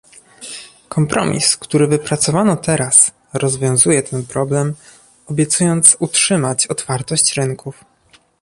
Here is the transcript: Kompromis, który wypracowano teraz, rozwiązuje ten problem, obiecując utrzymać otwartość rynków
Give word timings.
Kompromis, 0.89 1.57
który 1.57 1.87
wypracowano 1.87 2.57
teraz, 2.57 3.11
rozwiązuje 3.33 4.03
ten 4.03 4.25
problem, 4.25 4.73
obiecując 5.25 5.95
utrzymać 5.99 6.67
otwartość 6.67 7.33
rynków 7.33 7.83